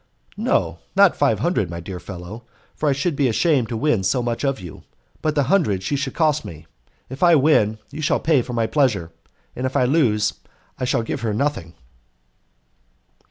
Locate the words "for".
2.73-2.89, 8.41-8.53